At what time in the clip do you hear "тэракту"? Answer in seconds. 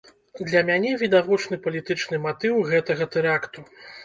3.19-3.59